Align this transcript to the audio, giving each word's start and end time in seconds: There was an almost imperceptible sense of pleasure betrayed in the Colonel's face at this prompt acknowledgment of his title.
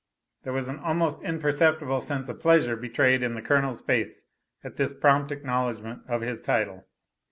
There 0.41 0.51
was 0.51 0.67
an 0.67 0.79
almost 0.79 1.21
imperceptible 1.21 2.01
sense 2.01 2.27
of 2.27 2.39
pleasure 2.39 2.75
betrayed 2.75 3.21
in 3.21 3.35
the 3.35 3.41
Colonel's 3.43 3.81
face 3.83 4.25
at 4.63 4.75
this 4.77 4.95
prompt 4.95 5.31
acknowledgment 5.31 6.01
of 6.07 6.21
his 6.21 6.41
title. 6.41 6.87